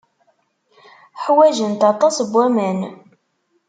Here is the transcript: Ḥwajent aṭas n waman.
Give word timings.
Ḥwajent 1.23 1.81
aṭas 1.91 2.17
n 2.23 2.27
waman. 2.33 2.79